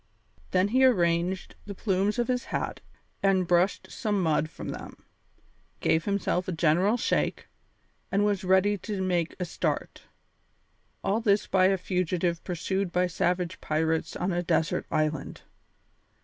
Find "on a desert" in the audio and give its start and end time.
14.15-14.87